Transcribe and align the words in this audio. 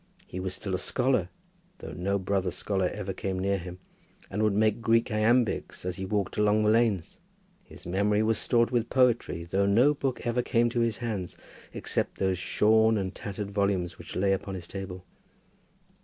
He 0.25 0.39
was 0.39 0.55
still 0.55 0.73
a 0.73 0.79
scholar, 0.79 1.29
though 1.77 1.91
no 1.91 2.17
brother 2.17 2.49
scholar 2.49 2.87
ever 2.91 3.13
came 3.13 3.37
near 3.37 3.59
him, 3.59 3.77
and 4.31 4.41
would 4.41 4.55
make 4.55 4.81
Greek 4.81 5.11
iambics 5.11 5.85
as 5.85 5.97
he 5.97 6.07
walked 6.07 6.37
along 6.37 6.63
the 6.63 6.71
lanes. 6.71 7.19
His 7.65 7.85
memory 7.85 8.23
was 8.23 8.39
stored 8.39 8.71
with 8.71 8.89
poetry, 8.89 9.43
though 9.43 9.67
no 9.67 9.93
book 9.93 10.19
ever 10.25 10.41
came 10.41 10.69
to 10.69 10.79
his 10.79 10.97
hands, 10.97 11.37
except 11.71 12.17
those 12.17 12.39
shorn 12.39 12.97
and 12.97 13.13
tattered 13.13 13.51
volumes 13.51 13.99
which 13.99 14.15
lay 14.15 14.33
upon 14.33 14.55
his 14.55 14.65
table. 14.65 15.05